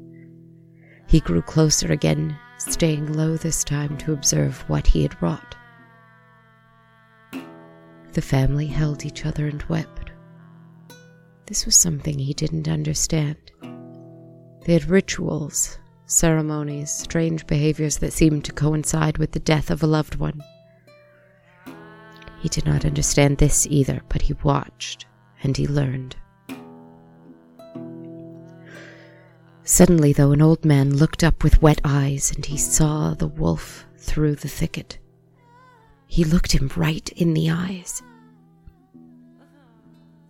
He 1.05 1.19
grew 1.19 1.43
closer 1.43 1.91
again, 1.91 2.35
staying 2.59 3.13
low 3.13 3.37
this 3.37 3.63
time 3.63 3.97
to 3.97 4.13
observe 4.13 4.57
what 4.69 4.85
he 4.85 5.01
had 5.01 5.21
wrought. 5.21 5.55
The 8.13 8.21
family 8.21 8.67
held 8.67 9.05
each 9.05 9.25
other 9.25 9.47
and 9.47 9.63
wept. 9.63 10.11
This 11.45 11.65
was 11.65 11.75
something 11.75 12.19
he 12.19 12.33
didn't 12.33 12.67
understand. 12.67 13.51
They 14.65 14.73
had 14.73 14.89
rituals, 14.89 15.79
ceremonies, 16.05 16.91
strange 16.91 17.47
behaviors 17.47 17.97
that 17.99 18.13
seemed 18.13 18.45
to 18.45 18.51
coincide 18.51 19.17
with 19.17 19.31
the 19.31 19.39
death 19.39 19.71
of 19.71 19.81
a 19.81 19.87
loved 19.87 20.15
one. 20.15 20.43
He 22.41 22.49
did 22.49 22.65
not 22.65 22.85
understand 22.85 23.37
this 23.37 23.67
either, 23.69 24.01
but 24.09 24.23
he 24.23 24.33
watched 24.43 25.05
and 25.43 25.55
he 25.55 25.67
learned. 25.67 26.15
Suddenly, 29.69 30.13
though, 30.13 30.31
an 30.31 30.41
old 30.41 30.65
man 30.65 30.97
looked 30.97 31.23
up 31.23 31.43
with 31.43 31.61
wet 31.61 31.79
eyes 31.85 32.31
and 32.35 32.43
he 32.43 32.57
saw 32.57 33.13
the 33.13 33.27
wolf 33.27 33.85
through 33.99 34.33
the 34.33 34.47
thicket. 34.47 34.97
He 36.07 36.23
looked 36.23 36.53
him 36.53 36.71
right 36.75 37.07
in 37.15 37.35
the 37.35 37.51
eyes. 37.51 38.01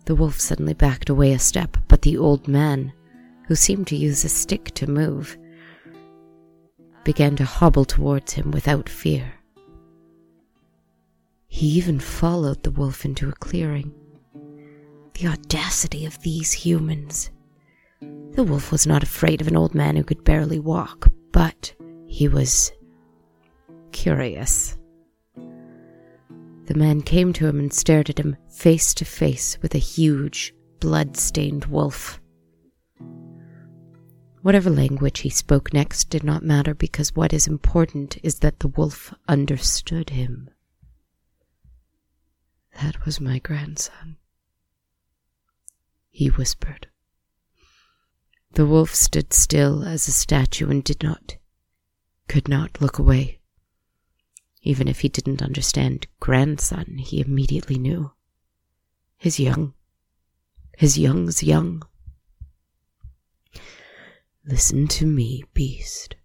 The 0.04 0.14
wolf 0.14 0.38
suddenly 0.38 0.74
backed 0.74 1.08
away 1.08 1.32
a 1.32 1.38
step, 1.38 1.78
but 1.88 2.02
the 2.02 2.18
old 2.18 2.48
man, 2.48 2.92
who 3.46 3.54
seemed 3.54 3.86
to 3.86 3.96
use 3.96 4.24
a 4.24 4.28
stick 4.28 4.74
to 4.74 4.86
move, 4.86 5.38
began 7.04 7.34
to 7.36 7.44
hobble 7.44 7.86
towards 7.86 8.34
him 8.34 8.50
without 8.50 8.90
fear. 8.90 9.32
He 11.48 11.66
even 11.66 11.98
followed 11.98 12.62
the 12.62 12.70
wolf 12.70 13.06
into 13.06 13.30
a 13.30 13.32
clearing. 13.32 13.94
The 15.14 15.28
audacity 15.28 16.04
of 16.04 16.20
these 16.20 16.52
humans. 16.52 17.30
The 18.00 18.44
wolf 18.44 18.72
was 18.72 18.86
not 18.86 19.02
afraid 19.02 19.40
of 19.40 19.48
an 19.48 19.56
old 19.56 19.74
man 19.74 19.96
who 19.96 20.04
could 20.04 20.24
barely 20.24 20.58
walk, 20.58 21.08
but 21.32 21.74
he 22.06 22.28
was 22.28 22.72
curious. 23.92 24.78
The 25.36 26.74
man 26.76 27.02
came 27.02 27.32
to 27.34 27.46
him 27.46 27.58
and 27.58 27.72
stared 27.72 28.08
at 28.08 28.18
him 28.18 28.36
face 28.48 28.94
to 28.94 29.04
face 29.04 29.58
with 29.60 29.74
a 29.74 29.78
huge, 29.78 30.54
blood 30.78 31.16
stained 31.16 31.66
wolf. 31.66 32.20
Whatever 34.42 34.70
language 34.70 35.18
he 35.18 35.28
spoke 35.28 35.74
next 35.74 36.08
did 36.08 36.24
not 36.24 36.42
matter 36.42 36.74
because 36.74 37.14
what 37.14 37.34
is 37.34 37.46
important 37.46 38.16
is 38.22 38.38
that 38.38 38.60
the 38.60 38.68
wolf 38.68 39.12
understood 39.28 40.10
him. 40.10 40.48
That 42.80 43.04
was 43.04 43.20
my 43.20 43.38
grandson, 43.40 44.16
he 46.08 46.28
whispered. 46.28 46.86
The 48.52 48.66
wolf 48.66 48.94
stood 48.94 49.32
still 49.32 49.84
as 49.84 50.08
a 50.08 50.12
statue 50.12 50.68
and 50.70 50.82
did 50.82 51.02
not, 51.02 51.36
could 52.28 52.48
not 52.48 52.80
look 52.80 52.98
away. 52.98 53.38
Even 54.62 54.88
if 54.88 55.00
he 55.00 55.08
didn't 55.08 55.42
understand 55.42 56.08
grandson, 56.18 56.98
he 56.98 57.20
immediately 57.20 57.78
knew. 57.78 58.12
His 59.16 59.38
young, 59.38 59.74
his 60.76 60.98
young's 60.98 61.42
young. 61.42 61.82
Listen 64.44 64.88
to 64.88 65.06
me, 65.06 65.44
beast, 65.54 66.16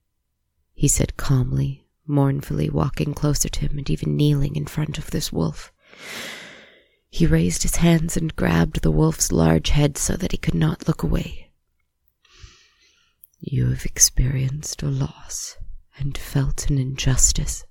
he 0.73 0.87
said 0.87 1.17
calmly, 1.17 1.85
mournfully, 2.07 2.69
walking 2.69 3.13
closer 3.13 3.49
to 3.49 3.59
him 3.61 3.77
and 3.77 3.89
even 3.89 4.17
kneeling 4.17 4.55
in 4.55 4.65
front 4.65 4.97
of 4.97 5.11
this 5.11 5.31
wolf. 5.31 5.71
He 7.09 7.27
raised 7.27 7.63
his 7.63 7.77
hands 7.77 8.17
and 8.17 8.35
grabbed 8.35 8.81
the 8.81 8.91
wolf's 8.91 9.31
large 9.31 9.69
head 9.69 9.97
so 9.97 10.17
that 10.17 10.31
he 10.31 10.37
could 10.37 10.55
not 10.55 10.87
look 10.87 11.03
away. 11.03 11.44
You 13.47 13.69
have 13.69 13.85
experienced 13.85 14.81
a 14.81 14.87
loss 14.87 15.57
and 15.99 16.17
felt 16.17 16.67
an 16.71 16.79
injustice. 16.79 17.63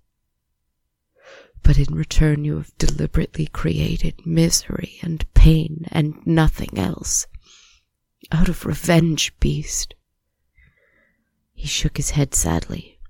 But 1.65 1.79
in 1.79 1.93
return, 1.97 2.45
you 2.45 2.59
have 2.59 2.79
deliberately 2.79 3.49
created 3.49 4.25
misery 4.25 4.99
and 5.03 5.27
pain 5.35 5.89
and 5.91 6.25
nothing 6.25 6.79
else. 6.79 7.27
Out 8.31 8.49
of 8.49 8.65
revenge, 8.65 9.35
beast. 9.41 9.97
He 11.55 11.67
shook 11.67 11.97
his 11.97 12.11
head 12.11 12.37
sadly. 12.37 13.01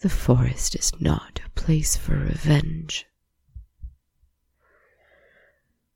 The 0.00 0.10
forest 0.10 0.74
is 0.74 0.92
not 1.00 1.40
a 1.46 1.50
place 1.58 1.96
for 1.96 2.14
revenge. 2.14 3.06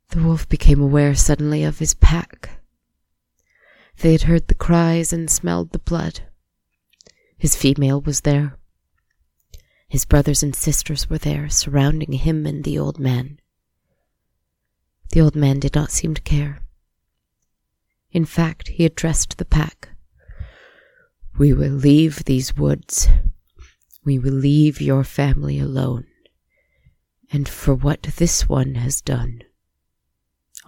The 0.09 0.22
wolf 0.22 0.48
became 0.48 0.80
aware 0.80 1.14
suddenly 1.14 1.62
of 1.62 1.78
his 1.78 1.92
pack. 1.92 2.59
They 4.00 4.12
had 4.12 4.22
heard 4.22 4.48
the 4.48 4.54
cries 4.54 5.12
and 5.12 5.30
smelled 5.30 5.72
the 5.72 5.78
blood. 5.78 6.20
His 7.36 7.54
female 7.54 8.00
was 8.00 8.22
there. 8.22 8.56
His 9.88 10.06
brothers 10.06 10.42
and 10.42 10.54
sisters 10.56 11.10
were 11.10 11.18
there, 11.18 11.50
surrounding 11.50 12.12
him 12.12 12.46
and 12.46 12.64
the 12.64 12.78
old 12.78 12.98
man. 12.98 13.40
The 15.10 15.20
old 15.20 15.36
man 15.36 15.60
did 15.60 15.74
not 15.74 15.90
seem 15.90 16.14
to 16.14 16.22
care. 16.22 16.62
In 18.10 18.24
fact, 18.24 18.68
he 18.68 18.86
addressed 18.86 19.36
the 19.36 19.44
pack. 19.44 19.90
We 21.38 21.52
will 21.52 21.72
leave 21.72 22.24
these 22.24 22.56
woods. 22.56 23.08
We 24.04 24.18
will 24.18 24.32
leave 24.32 24.80
your 24.80 25.04
family 25.04 25.58
alone. 25.58 26.06
And 27.30 27.48
for 27.48 27.74
what 27.74 28.02
this 28.02 28.48
one 28.48 28.76
has 28.76 29.02
done, 29.02 29.42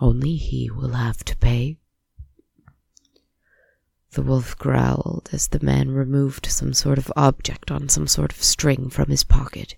only 0.01 0.37
he 0.37 0.71
will 0.71 0.93
have 0.93 1.25
to 1.25 1.37
pay. 1.37 1.79
The 4.13 4.23
wolf 4.23 4.59
growled 4.59 5.31
as 5.33 5.49
the 5.49 5.65
man 5.65 5.91
removed 5.91 6.45
some 6.47 6.75
sort 6.75 6.99
of 6.99 7.11
object 7.17 7.71
on 7.71 7.89
some 7.89 8.07
sort 8.07 8.31
of 8.31 8.43
string 8.43 8.91
from 8.91 9.09
his 9.09 9.25
pocket. 9.25 9.77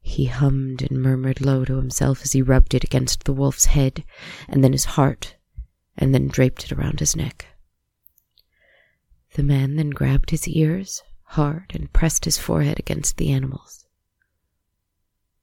He 0.00 0.26
hummed 0.26 0.82
and 0.82 1.02
murmured 1.02 1.40
low 1.40 1.64
to 1.64 1.76
himself 1.76 2.22
as 2.22 2.30
he 2.32 2.42
rubbed 2.42 2.74
it 2.74 2.84
against 2.84 3.24
the 3.24 3.32
wolf's 3.32 3.66
head, 3.66 4.04
and 4.48 4.62
then 4.62 4.72
his 4.72 4.84
heart, 4.84 5.36
and 5.96 6.14
then 6.14 6.28
draped 6.28 6.64
it 6.64 6.72
around 6.72 7.00
his 7.00 7.16
neck. 7.16 7.46
The 9.34 9.42
man 9.42 9.74
then 9.74 9.90
grabbed 9.90 10.30
his 10.30 10.46
ears 10.46 11.02
hard 11.24 11.72
and 11.74 11.92
pressed 11.92 12.24
his 12.24 12.38
forehead 12.38 12.78
against 12.78 13.16
the 13.16 13.32
animal's. 13.32 13.86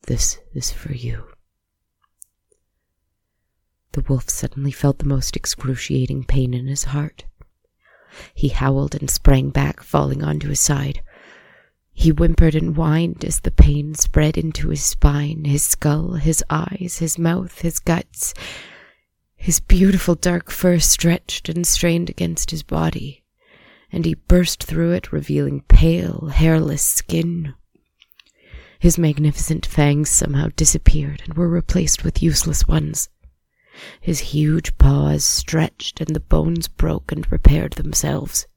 This 0.04 0.40
is 0.54 0.72
for 0.72 0.94
you. 0.94 1.26
The 3.92 4.02
wolf 4.02 4.30
suddenly 4.30 4.72
felt 4.72 5.00
the 5.00 5.06
most 5.06 5.36
excruciating 5.36 6.24
pain 6.24 6.54
in 6.54 6.68
his 6.68 6.86
heart. 6.86 7.26
He 8.34 8.50
howled 8.50 8.96
and 8.96 9.10
sprang 9.10 9.50
back, 9.50 9.84
falling 9.84 10.24
onto 10.24 10.50
his 10.50 10.60
side. 10.60 11.02
He 11.94 12.12
whimpered 12.12 12.56
and 12.56 12.76
whined 12.76 13.26
as 13.26 13.42
the 13.42 13.52
pain 13.52 13.94
spread 13.94 14.38
into 14.38 14.70
his 14.70 14.84
spine, 14.84 15.44
his 15.46 15.64
skull, 15.64 16.14
his 16.14 16.44
eyes, 16.50 17.00
his 17.00 17.18
mouth, 17.20 17.60
his 17.60 17.80
guts. 17.80 18.34
His 19.36 19.60
beautiful 19.60 20.16
dark 20.16 20.50
fur 20.50 20.80
stretched 20.80 21.50
and 21.50 21.68
strained 21.68 22.10
against 22.10 22.52
his 22.52 22.64
body, 22.64 23.24
and 23.92 24.06
he 24.06 24.14
burst 24.14 24.64
through 24.64 24.92
it, 24.92 25.12
revealing 25.12 25.62
pale, 25.68 26.28
hairless 26.34 26.84
skin. 26.84 27.54
His 28.80 28.98
magnificent 28.98 29.66
fangs 29.66 30.10
somehow 30.10 30.50
disappeared 30.56 31.22
and 31.26 31.34
were 31.34 31.50
replaced 31.50 32.04
with 32.06 32.24
useless 32.24 32.66
ones. 32.66 33.10
His 34.02 34.20
huge 34.20 34.78
paws 34.78 35.24
stretched 35.24 36.02
and 36.02 36.16
the 36.16 36.20
bones 36.20 36.68
broke 36.68 37.12
and 37.12 37.30
repaired 37.32 37.74
themselves. 37.74 38.48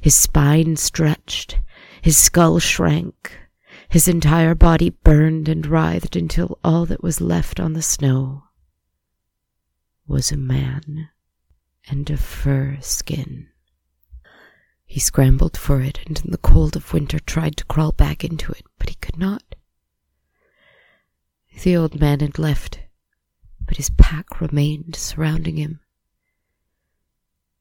His 0.00 0.14
spine 0.14 0.76
stretched, 0.76 1.58
his 2.02 2.16
skull 2.16 2.58
shrank, 2.58 3.38
his 3.88 4.08
entire 4.08 4.54
body 4.54 4.90
burned 4.90 5.48
and 5.48 5.66
writhed 5.66 6.16
until 6.16 6.58
all 6.62 6.86
that 6.86 7.02
was 7.02 7.20
left 7.20 7.60
on 7.60 7.72
the 7.72 7.82
snow 7.82 8.44
was 10.06 10.30
a 10.30 10.36
man 10.36 11.08
and 11.88 12.08
a 12.10 12.16
fur 12.16 12.78
skin. 12.80 13.48
He 14.84 15.00
scrambled 15.00 15.56
for 15.56 15.80
it 15.80 16.00
and 16.06 16.20
in 16.24 16.30
the 16.30 16.38
cold 16.38 16.76
of 16.76 16.92
winter 16.92 17.18
tried 17.18 17.56
to 17.56 17.64
crawl 17.64 17.92
back 17.92 18.24
into 18.24 18.52
it, 18.52 18.64
but 18.78 18.88
he 18.88 18.94
could 18.96 19.18
not. 19.18 19.54
The 21.62 21.76
old 21.76 21.98
man 21.98 22.20
had 22.20 22.38
left 22.38 22.80
but 23.66 23.76
his 23.76 23.90
pack 23.90 24.40
remained 24.40 24.96
surrounding 24.96 25.56
him. 25.56 25.80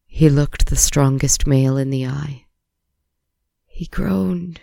He 0.06 0.30
looked 0.30 0.68
the 0.68 0.76
strongest 0.76 1.46
male 1.46 1.78
in 1.78 1.90
the 1.90 2.06
eye. 2.06 2.46
He 3.66 3.88
groaned, 3.88 4.62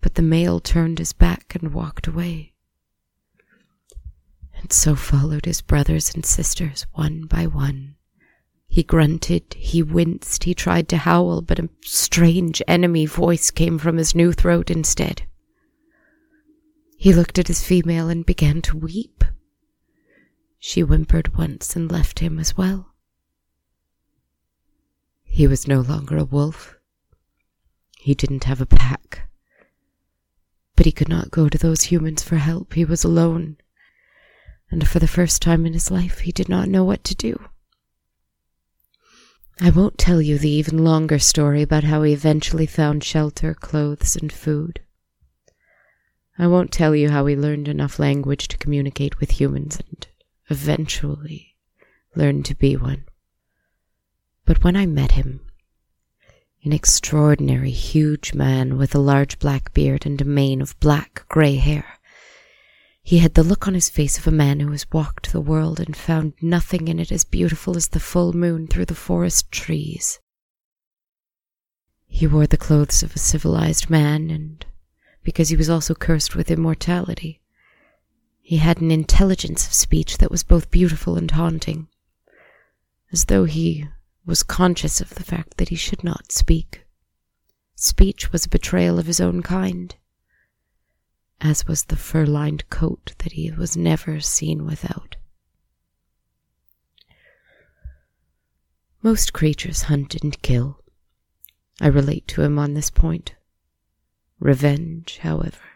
but 0.00 0.14
the 0.14 0.22
male 0.22 0.58
turned 0.58 0.98
his 0.98 1.12
back 1.12 1.54
and 1.54 1.72
walked 1.72 2.06
away. 2.06 2.54
And 4.58 4.72
so 4.72 4.96
followed 4.96 5.44
his 5.44 5.60
brothers 5.60 6.14
and 6.14 6.24
sisters 6.24 6.86
one 6.92 7.26
by 7.26 7.46
one. 7.46 7.94
He 8.66 8.82
grunted, 8.82 9.54
he 9.54 9.82
winced, 9.82 10.44
he 10.44 10.54
tried 10.54 10.88
to 10.88 10.96
howl, 10.96 11.40
but 11.40 11.58
a 11.58 11.68
strange 11.82 12.60
enemy 12.66 13.06
voice 13.06 13.50
came 13.50 13.78
from 13.78 13.96
his 13.96 14.14
new 14.14 14.32
throat 14.32 14.70
instead. 14.70 15.22
He 16.98 17.12
looked 17.12 17.38
at 17.38 17.48
his 17.48 17.64
female 17.64 18.08
and 18.08 18.26
began 18.26 18.62
to 18.62 18.76
weep. 18.76 19.22
She 20.68 20.80
whimpered 20.80 21.38
once 21.38 21.76
and 21.76 21.88
left 21.88 22.18
him 22.18 22.40
as 22.40 22.56
well. 22.56 22.92
He 25.22 25.46
was 25.46 25.68
no 25.68 25.80
longer 25.80 26.16
a 26.16 26.24
wolf. 26.24 26.76
He 27.98 28.16
didn't 28.16 28.42
have 28.42 28.60
a 28.60 28.66
pack. 28.66 29.28
But 30.74 30.84
he 30.84 30.90
could 30.90 31.08
not 31.08 31.30
go 31.30 31.48
to 31.48 31.56
those 31.56 31.84
humans 31.84 32.24
for 32.24 32.38
help. 32.38 32.74
He 32.74 32.84
was 32.84 33.04
alone. 33.04 33.58
And 34.68 34.88
for 34.88 34.98
the 34.98 35.06
first 35.06 35.40
time 35.40 35.66
in 35.66 35.72
his 35.72 35.92
life, 35.92 36.18
he 36.18 36.32
did 36.32 36.48
not 36.48 36.68
know 36.68 36.82
what 36.82 37.04
to 37.04 37.14
do. 37.14 37.40
I 39.60 39.70
won't 39.70 39.98
tell 39.98 40.20
you 40.20 40.36
the 40.36 40.50
even 40.50 40.82
longer 40.82 41.20
story 41.20 41.62
about 41.62 41.84
how 41.84 42.02
he 42.02 42.12
eventually 42.12 42.66
found 42.66 43.04
shelter, 43.04 43.54
clothes, 43.54 44.16
and 44.16 44.32
food. 44.32 44.80
I 46.36 46.48
won't 46.48 46.72
tell 46.72 46.96
you 46.96 47.10
how 47.10 47.24
he 47.26 47.36
learned 47.36 47.68
enough 47.68 48.00
language 48.00 48.48
to 48.48 48.58
communicate 48.58 49.20
with 49.20 49.40
humans 49.40 49.78
and 49.88 50.08
eventually 50.48 51.56
learn 52.14 52.42
to 52.44 52.54
be 52.54 52.76
one. 52.76 53.04
But 54.44 54.62
when 54.62 54.76
I 54.76 54.86
met 54.86 55.12
him, 55.12 55.40
An 56.66 56.72
extraordinary, 56.72 57.70
huge 57.70 58.34
man 58.34 58.76
with 58.76 58.92
a 58.92 58.98
large 58.98 59.38
black 59.38 59.72
beard 59.72 60.04
and 60.04 60.20
a 60.20 60.24
mane 60.24 60.60
of 60.60 60.78
black, 60.80 61.24
grey 61.28 61.54
hair. 61.54 62.00
He 63.04 63.18
had 63.18 63.34
the 63.34 63.44
look 63.44 63.68
on 63.68 63.74
his 63.74 63.88
face 63.88 64.18
of 64.18 64.26
a 64.26 64.32
man 64.32 64.58
who 64.58 64.72
has 64.72 64.90
walked 64.90 65.30
the 65.30 65.40
world 65.40 65.78
and 65.78 65.96
found 65.96 66.32
nothing 66.42 66.88
in 66.88 66.98
it 66.98 67.12
as 67.12 67.22
beautiful 67.22 67.76
as 67.76 67.86
the 67.86 68.00
full 68.00 68.32
moon 68.32 68.66
through 68.66 68.86
the 68.86 68.96
forest 68.96 69.52
trees. 69.52 70.18
He 72.08 72.26
wore 72.26 72.48
the 72.48 72.56
clothes 72.56 73.04
of 73.04 73.14
a 73.14 73.20
civilized 73.20 73.88
man, 73.88 74.28
and 74.28 74.66
because 75.22 75.50
he 75.50 75.56
was 75.56 75.70
also 75.70 75.94
cursed 75.94 76.34
with 76.34 76.50
immortality, 76.50 77.40
he 78.46 78.58
had 78.58 78.80
an 78.80 78.92
intelligence 78.92 79.66
of 79.66 79.74
speech 79.74 80.18
that 80.18 80.30
was 80.30 80.44
both 80.44 80.70
beautiful 80.70 81.16
and 81.16 81.32
haunting, 81.32 81.88
as 83.10 83.24
though 83.24 83.42
he 83.42 83.88
was 84.24 84.44
conscious 84.44 85.00
of 85.00 85.16
the 85.16 85.24
fact 85.24 85.56
that 85.56 85.70
he 85.70 85.74
should 85.74 86.04
not 86.04 86.30
speak. 86.30 86.86
Speech 87.74 88.30
was 88.30 88.46
a 88.46 88.48
betrayal 88.48 89.00
of 89.00 89.06
his 89.06 89.20
own 89.20 89.42
kind, 89.42 89.96
as 91.40 91.66
was 91.66 91.86
the 91.86 91.96
fur 91.96 92.24
lined 92.24 92.70
coat 92.70 93.14
that 93.18 93.32
he 93.32 93.50
was 93.50 93.76
never 93.76 94.20
seen 94.20 94.64
without. 94.64 95.16
Most 99.02 99.32
creatures 99.32 99.82
hunt 99.82 100.14
and 100.22 100.40
kill. 100.40 100.84
I 101.80 101.88
relate 101.88 102.28
to 102.28 102.42
him 102.42 102.60
on 102.60 102.74
this 102.74 102.90
point. 102.90 103.34
Revenge, 104.38 105.18
however, 105.22 105.75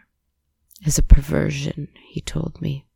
is 0.85 0.97
a 0.97 1.03
perversion, 1.03 1.87
he 2.09 2.21
told 2.21 2.61
me. 2.61 2.87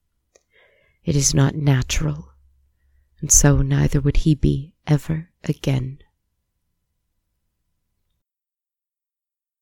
It 1.03 1.15
is 1.15 1.33
not 1.33 1.55
natural, 1.55 2.31
and 3.21 3.31
so 3.31 3.61
neither 3.61 4.01
would 4.01 4.17
he 4.17 4.35
be 4.35 4.73
ever 4.87 5.29
again. 5.43 5.99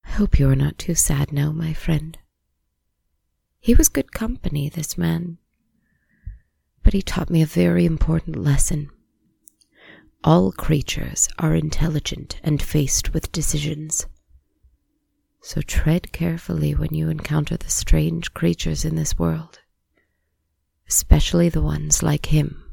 I 0.05 0.11
hope 0.11 0.39
you 0.39 0.49
are 0.49 0.55
not 0.55 0.77
too 0.77 0.95
sad 0.95 1.31
now, 1.33 1.51
my 1.51 1.73
friend. 1.73 2.17
He 3.59 3.73
was 3.75 3.89
good 3.89 4.11
company, 4.11 4.69
this 4.69 4.97
man, 4.97 5.37
but 6.83 6.93
he 6.93 7.01
taught 7.01 7.29
me 7.29 7.41
a 7.41 7.45
very 7.45 7.85
important 7.85 8.35
lesson. 8.35 8.89
All 10.23 10.51
creatures 10.51 11.27
are 11.39 11.55
intelligent 11.55 12.39
and 12.43 12.61
faced 12.61 13.13
with 13.13 13.31
decisions. 13.31 14.05
So 15.45 15.59
tread 15.59 16.13
carefully 16.13 16.73
when 16.73 16.95
you 16.95 17.09
encounter 17.09 17.57
the 17.57 17.69
strange 17.69 18.33
creatures 18.33 18.85
in 18.85 18.95
this 18.95 19.19
world, 19.19 19.59
especially 20.87 21.49
the 21.49 21.61
ones 21.61 22.01
like 22.01 22.27
him 22.27 22.63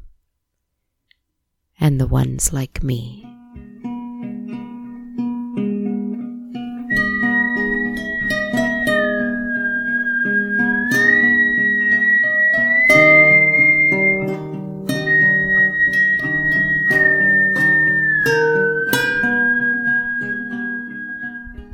and 1.81 1.99
the 1.99 2.07
ones 2.07 2.53
like 2.53 2.81
me. 2.81 3.27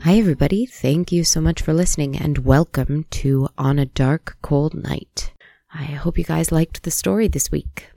Hi, 0.01 0.17
everybody. 0.19 0.65
Thank 0.65 1.12
you 1.12 1.23
so 1.23 1.41
much 1.41 1.62
for 1.62 1.73
listening 1.73 2.17
and 2.17 2.45
welcome 2.45 3.05
to 3.10 3.49
On 3.57 3.79
a 3.79 3.86
Dark, 3.86 4.38
Cold 4.41 4.73
Night. 4.73 5.33
I 5.73 5.83
hope 5.83 6.17
you 6.17 6.23
guys 6.23 6.51
liked 6.51 6.83
the 6.83 6.91
story 6.91 7.27
this 7.27 7.51
week. 7.51 7.89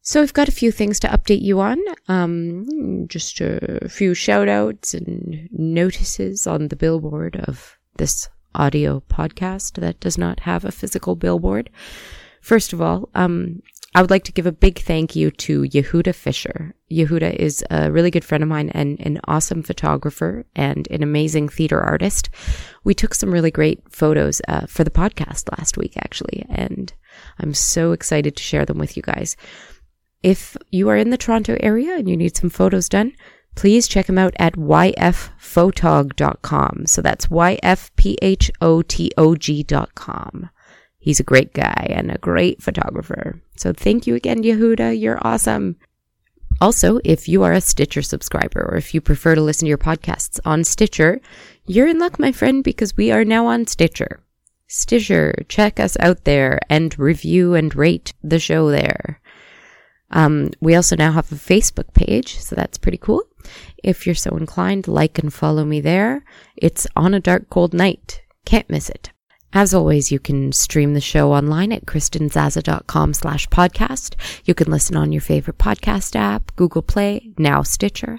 So 0.00 0.22
I've 0.22 0.32
got 0.32 0.48
a 0.48 0.52
few 0.52 0.72
things 0.72 0.98
to 1.00 1.08
update 1.08 1.42
you 1.42 1.60
on. 1.60 1.78
Um, 2.08 3.06
just 3.08 3.40
a 3.40 3.88
few 3.90 4.14
shout 4.14 4.48
outs 4.48 4.94
and 4.94 5.48
notices 5.52 6.46
on 6.46 6.68
the 6.68 6.76
billboard 6.76 7.36
of 7.44 7.76
this 7.96 8.28
audio 8.54 9.02
podcast 9.10 9.74
that 9.80 10.00
does 10.00 10.16
not 10.16 10.40
have 10.40 10.64
a 10.64 10.72
physical 10.72 11.16
billboard. 11.16 11.70
First 12.40 12.72
of 12.72 12.80
all, 12.80 13.10
um, 13.14 13.62
I 13.94 14.00
would 14.00 14.10
like 14.10 14.24
to 14.24 14.32
give 14.32 14.46
a 14.46 14.52
big 14.52 14.78
thank 14.78 15.14
you 15.14 15.30
to 15.30 15.62
Yehuda 15.62 16.14
Fisher. 16.14 16.74
Yehuda 16.90 17.34
is 17.34 17.62
a 17.70 17.92
really 17.92 18.10
good 18.10 18.24
friend 18.24 18.42
of 18.42 18.48
mine 18.48 18.70
and 18.70 18.98
an 19.00 19.20
awesome 19.28 19.62
photographer 19.62 20.46
and 20.56 20.88
an 20.90 21.02
amazing 21.02 21.50
theater 21.50 21.78
artist. 21.78 22.30
We 22.84 22.94
took 22.94 23.14
some 23.14 23.30
really 23.30 23.50
great 23.50 23.82
photos 23.90 24.40
uh, 24.48 24.64
for 24.66 24.82
the 24.82 24.90
podcast 24.90 25.50
last 25.58 25.76
week, 25.76 25.92
actually, 25.98 26.46
and 26.48 26.90
I'm 27.38 27.52
so 27.52 27.92
excited 27.92 28.34
to 28.36 28.42
share 28.42 28.64
them 28.64 28.78
with 28.78 28.96
you 28.96 29.02
guys. 29.02 29.36
If 30.22 30.56
you 30.70 30.88
are 30.88 30.96
in 30.96 31.10
the 31.10 31.18
Toronto 31.18 31.58
area 31.60 31.94
and 31.94 32.08
you 32.08 32.16
need 32.16 32.34
some 32.34 32.48
photos 32.48 32.88
done, 32.88 33.12
please 33.56 33.86
check 33.88 34.08
him 34.08 34.16
out 34.16 34.32
at 34.38 34.54
yfphotog.com. 34.54 35.26
So 36.86 37.02
that's 37.02 37.26
yfphotog.com. 37.26 37.60
He's 41.02 41.18
a 41.18 41.24
great 41.24 41.52
guy 41.52 41.88
and 41.90 42.12
a 42.12 42.18
great 42.18 42.62
photographer. 42.62 43.42
So 43.56 43.72
thank 43.72 44.06
you 44.06 44.14
again, 44.14 44.44
Yehuda. 44.44 44.98
You're 45.00 45.18
awesome. 45.20 45.74
Also, 46.60 47.00
if 47.04 47.28
you 47.28 47.42
are 47.42 47.52
a 47.52 47.60
Stitcher 47.60 48.02
subscriber 48.02 48.62
or 48.70 48.76
if 48.76 48.94
you 48.94 49.00
prefer 49.00 49.34
to 49.34 49.40
listen 49.40 49.66
to 49.66 49.68
your 49.68 49.78
podcasts 49.78 50.38
on 50.44 50.62
Stitcher, 50.62 51.20
you're 51.66 51.88
in 51.88 51.98
luck, 51.98 52.20
my 52.20 52.30
friend, 52.30 52.62
because 52.62 52.96
we 52.96 53.10
are 53.10 53.24
now 53.24 53.46
on 53.46 53.66
Stitcher. 53.66 54.20
Stitcher, 54.68 55.34
check 55.48 55.80
us 55.80 55.96
out 55.98 56.24
there 56.24 56.60
and 56.70 56.96
review 56.96 57.54
and 57.54 57.74
rate 57.74 58.14
the 58.22 58.38
show 58.38 58.70
there. 58.70 59.20
Um, 60.12 60.50
we 60.60 60.76
also 60.76 60.94
now 60.94 61.10
have 61.10 61.32
a 61.32 61.34
Facebook 61.34 61.94
page, 61.94 62.38
so 62.38 62.54
that's 62.54 62.78
pretty 62.78 62.98
cool. 62.98 63.24
If 63.82 64.06
you're 64.06 64.14
so 64.14 64.36
inclined, 64.36 64.86
like 64.86 65.18
and 65.18 65.34
follow 65.34 65.64
me 65.64 65.80
there. 65.80 66.24
It's 66.54 66.86
on 66.94 67.12
a 67.12 67.18
dark, 67.18 67.50
cold 67.50 67.74
night. 67.74 68.22
Can't 68.44 68.70
miss 68.70 68.88
it. 68.88 69.10
As 69.54 69.74
always, 69.74 70.10
you 70.10 70.18
can 70.18 70.52
stream 70.52 70.94
the 70.94 71.00
show 71.00 71.32
online 71.32 71.72
at 71.72 71.84
kristenzaza.com 71.84 73.14
slash 73.14 73.48
podcast. 73.48 74.14
You 74.44 74.54
can 74.54 74.70
listen 74.70 74.96
on 74.96 75.12
your 75.12 75.20
favorite 75.20 75.58
podcast 75.58 76.16
app, 76.16 76.54
Google 76.56 76.82
Play, 76.82 77.32
now 77.38 77.62
Stitcher. 77.62 78.18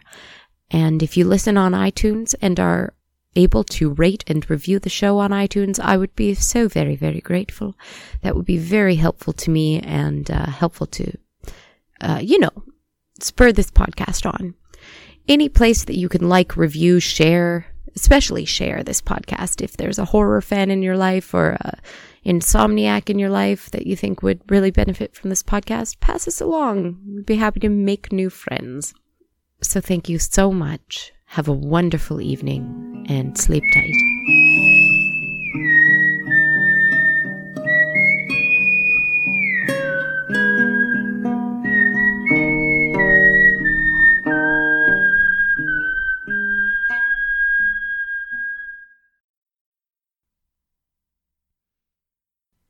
And 0.69 1.01
if 1.01 1.17
you 1.17 1.25
listen 1.25 1.57
on 1.57 1.71
iTunes 1.73 2.35
and 2.41 2.59
are 2.59 2.93
able 3.35 3.63
to 3.63 3.93
rate 3.93 4.23
and 4.27 4.47
review 4.49 4.77
the 4.77 4.89
show 4.89 5.17
on 5.17 5.31
iTunes, 5.31 5.79
I 5.79 5.97
would 5.97 6.15
be 6.15 6.35
so 6.35 6.67
very, 6.67 6.95
very 6.95 7.19
grateful. 7.19 7.75
That 8.21 8.35
would 8.35 8.45
be 8.45 8.57
very 8.57 8.95
helpful 8.95 9.33
to 9.33 9.49
me 9.49 9.79
and 9.79 10.29
uh, 10.29 10.45
helpful 10.45 10.85
to 10.87 11.17
uh, 12.03 12.19
you 12.21 12.37
know, 12.37 12.51
spur 13.19 13.51
this 13.51 13.71
podcast 13.71 14.25
on. 14.31 14.53
Any 15.27 15.47
place 15.47 15.85
that 15.85 15.97
you 15.97 16.09
can 16.09 16.27
like, 16.27 16.57
review, 16.57 16.99
share, 16.99 17.65
especially 17.95 18.45
share 18.45 18.83
this 18.83 19.01
podcast. 19.01 19.61
If 19.61 19.77
there's 19.77 19.99
a 19.99 20.05
horror 20.05 20.41
fan 20.41 20.71
in 20.71 20.81
your 20.81 20.97
life 20.97 21.33
or 21.33 21.57
a 21.61 21.77
insomniac 22.25 23.09
in 23.09 23.19
your 23.19 23.29
life 23.29 23.69
that 23.71 23.85
you 23.85 23.95
think 23.95 24.23
would 24.23 24.39
really 24.49 24.71
benefit 24.71 25.15
from 25.15 25.29
this 25.29 25.43
podcast, 25.43 25.99
pass 25.99 26.27
us 26.27 26.39
along. 26.39 26.97
We'd 27.05 27.25
be 27.25 27.35
happy 27.35 27.59
to 27.61 27.69
make 27.69 28.11
new 28.11 28.29
friends. 28.29 28.93
So 29.61 29.81
thank 29.81 30.09
you 30.09 30.19
so 30.19 30.51
much. 30.51 31.11
Have 31.25 31.47
a 31.47 31.53
wonderful 31.53 32.21
evening 32.21 33.05
and 33.09 33.37
sleep 33.37 33.63
tight. 33.73 34.52